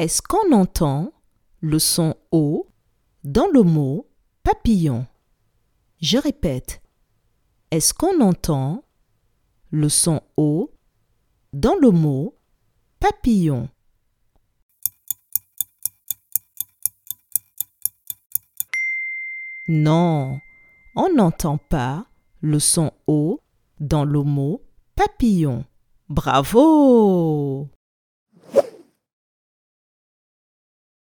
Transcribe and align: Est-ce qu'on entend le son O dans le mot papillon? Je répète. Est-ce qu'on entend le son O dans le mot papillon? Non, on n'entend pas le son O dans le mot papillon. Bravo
Est-ce 0.00 0.22
qu'on 0.22 0.52
entend 0.52 1.12
le 1.60 1.78
son 1.78 2.14
O 2.32 2.72
dans 3.22 3.48
le 3.48 3.62
mot 3.62 4.08
papillon? 4.42 5.06
Je 6.00 6.16
répète. 6.16 6.80
Est-ce 7.70 7.92
qu'on 7.92 8.22
entend 8.22 8.82
le 9.70 9.90
son 9.90 10.22
O 10.38 10.70
dans 11.52 11.74
le 11.74 11.90
mot 11.90 12.34
papillon? 12.98 13.68
Non, 19.68 20.40
on 20.96 21.12
n'entend 21.14 21.58
pas 21.58 22.06
le 22.40 22.58
son 22.58 22.90
O 23.06 23.42
dans 23.80 24.06
le 24.06 24.22
mot 24.22 24.62
papillon. 24.96 25.66
Bravo 26.08 27.68